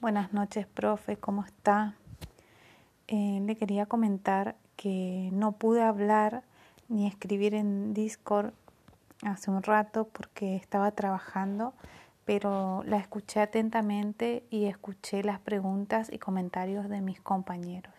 [0.00, 1.94] Buenas noches, profe, ¿cómo está?
[3.06, 6.42] Eh, le quería comentar que no pude hablar
[6.88, 8.54] ni escribir en Discord
[9.22, 11.74] hace un rato porque estaba trabajando,
[12.24, 17.92] pero la escuché atentamente y escuché las preguntas y comentarios de mis compañeros.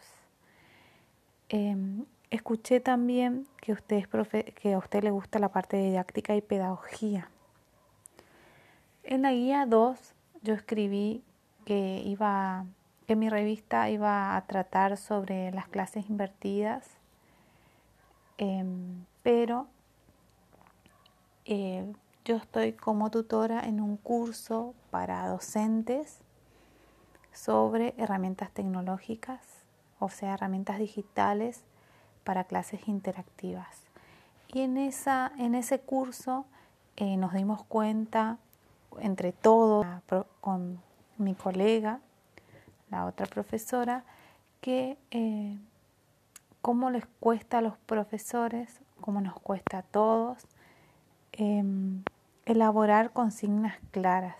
[1.49, 6.41] Em, escuché también que, usted profe que a usted le gusta la parte didáctica y
[6.41, 7.29] pedagogía.
[9.03, 11.23] En la guía 2 yo escribí
[11.65, 12.65] que iba
[13.07, 16.87] que mi revista iba a tratar sobre las clases invertidas,
[18.37, 19.67] em, pero
[21.45, 21.91] eh,
[22.23, 26.19] yo estoy como tutora en un curso para docentes
[27.33, 29.41] sobre herramientas tecnológicas,
[29.99, 31.63] o sea, herramientas digitales
[32.23, 33.83] para clases interactivas.
[34.47, 36.45] Y en, esa, en ese curso
[36.95, 38.37] eh, nos dimos cuenta
[38.99, 39.85] entre todos,
[40.39, 40.79] con
[41.21, 41.99] mi colega,
[42.89, 44.03] la otra profesora,
[44.59, 45.57] que eh,
[46.61, 50.45] cómo les cuesta a los profesores, cómo nos cuesta a todos,
[51.31, 52.03] em,
[52.45, 54.35] elaborar consignas claras,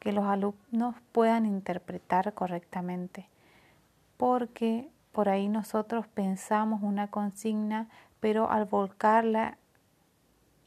[0.00, 3.28] que los alumnos puedan interpretar correctamente,
[4.16, 7.88] porque por ahí nosotros pensamos una consigna,
[8.20, 9.58] pero al volcarla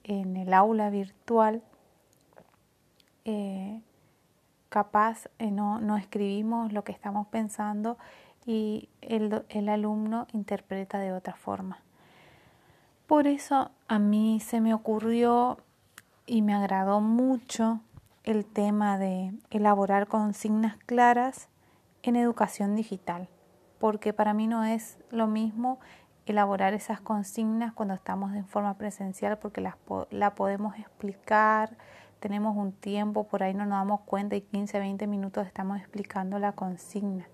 [0.04, 1.64] en el aula virtual,
[3.26, 3.82] eh,
[4.72, 7.98] capaz eh, no, no, escribimos lo que estamos pensando
[8.46, 11.80] y el, el alumno interpreta de otra forma.
[13.06, 15.58] Por eso a mí se me ocurrió
[16.26, 17.82] y me agradó mucho
[18.24, 21.50] el tema de elaborar consignas claras
[22.02, 23.28] en educación digital,
[23.78, 25.82] porque para mí no es lo mismo
[26.26, 29.76] elaborar esas consignas cuando estamos en forma presencial porque las,
[30.12, 31.76] la podemos explicar,
[32.22, 36.38] tenemos un tiempo, por ahí no nos damos cuenta y 15, 20 minutos estamos explicando
[36.38, 37.28] la consigna,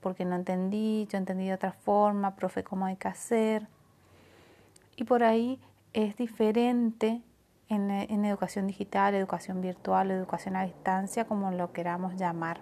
[0.00, 3.68] porque no entendí, yo entendí de otra forma, profe, cómo hay que hacer.
[4.96, 5.60] Y por ahí
[5.92, 7.22] es diferente
[7.68, 12.58] en, en educación digital, educación virtual, educación a distancia, como lo queramos llamar.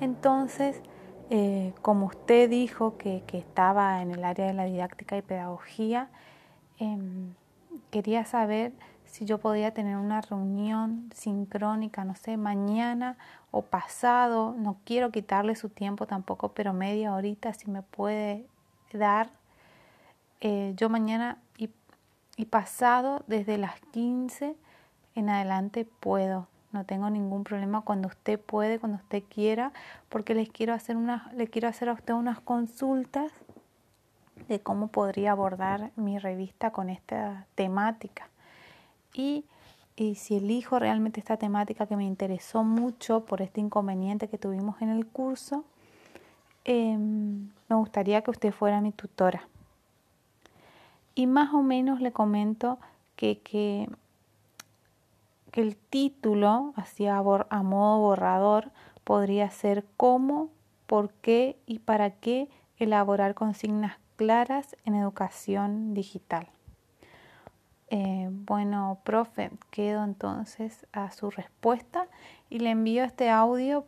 [0.00, 0.80] Entonces,
[1.28, 6.08] eh, como usted dijo que, que, estaba en el área de la didáctica y pedagogía,
[6.80, 6.96] eh,
[7.90, 8.72] quería saber
[9.08, 13.16] si yo podía tener una reunión sincrónica, no sé, mañana
[13.50, 18.46] o pasado, no quiero quitarle su tiempo tampoco, pero media horita si me puede
[18.92, 19.30] dar.
[20.40, 24.54] Eh, yo mañana y, pasado, desde las 15
[25.16, 26.46] en adelante puedo.
[26.70, 29.72] No tengo ningún problema cuando usted puede, cuando usted quiera,
[30.08, 33.32] porque les quiero hacer una, le quiero hacer a usted unas consultas
[34.46, 38.28] de cómo podría abordar mi revista con esta temática
[39.18, 39.44] y,
[40.14, 44.90] si elijo realmente esta temática que me interesó mucho por este inconveniente que tuvimos en
[44.90, 45.64] el curso,
[46.64, 49.48] em, me gustaría que usted fuera mi tutora.
[51.16, 52.78] Y más o menos le comento
[53.16, 53.90] que, que,
[55.50, 58.70] que el título, así a, a modo borrador,
[59.02, 60.48] podría ser cómo,
[60.86, 62.48] por qué y para qué
[62.78, 66.48] elaborar consignas claras en educación digital.
[67.90, 72.06] Eh, bueno, profe, quedo entonces a su respuesta
[72.50, 73.86] y le envío este audio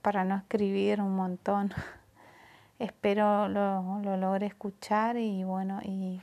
[0.00, 1.72] para no escribir un montón.
[2.78, 6.20] Espero lo, lo, logre escuchar y bueno, y,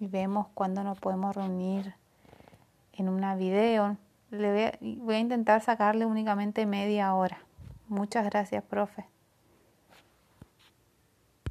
[0.00, 1.94] vemos cuándo nos podemos reunir
[2.92, 3.96] en una video.
[4.30, 7.38] Le voy a, voy a intentar sacarle únicamente media hora.
[7.88, 9.13] Muchas gracias, profe.